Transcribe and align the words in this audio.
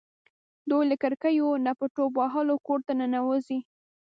دوی 0.69 0.83
له 0.91 0.95
کړکیو 1.03 1.49
نه 1.65 1.71
په 1.79 1.85
ټوپ 1.93 2.11
وهلو 2.19 2.55
کور 2.67 2.79
ته 2.87 2.93
ننوځي. 2.99 3.59